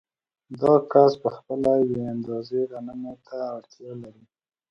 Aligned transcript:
دا 0.59 0.73
کس 0.91 1.11
په 1.21 1.29
خپله 1.37 1.71
یوې 1.83 2.01
اندازې 2.15 2.59
غنمو 2.71 3.13
ته 3.27 3.37
اړتیا 3.55 3.91
لري 4.03 4.23